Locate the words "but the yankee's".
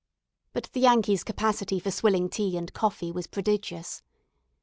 0.53-1.23